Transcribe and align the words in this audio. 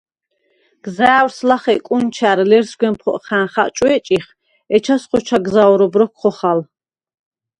გზა̄̈ვრს 0.83 1.37
ლახე 1.47 1.75
კუნჩა̈რ 1.87 2.39
ლერსგვან 2.49 2.95
ფოყხა̈ნ 3.01 3.45
ხა̈ჭვე̄ჭეხ, 3.53 4.27
ეჩას 4.75 5.03
ხოჩა 5.09 5.37
გზა̄ვრობ 5.45 5.93
როქვ 5.99 6.15
ხოხალ. 6.19 6.59